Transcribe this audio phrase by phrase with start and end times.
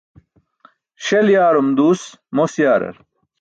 [1.05, 2.01] Śel yaarum duus
[2.35, 2.95] mos yaarar.